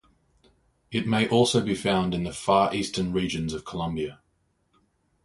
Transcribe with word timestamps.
It 0.89 1.05
may 1.05 1.27
also 1.29 1.61
be 1.61 1.75
found 1.75 2.15
in 2.15 2.23
the 2.23 2.33
far 2.33 2.73
eastern 2.73 3.13
regions 3.13 3.53
of 3.53 3.65
Colombia. 3.65 4.19